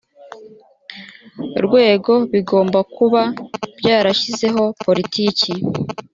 [1.65, 3.21] rwego bigomba kuba
[3.79, 5.51] byarashyizeho politiki